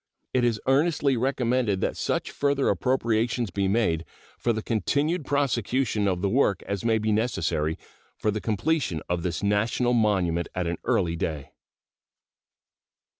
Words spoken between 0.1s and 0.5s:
It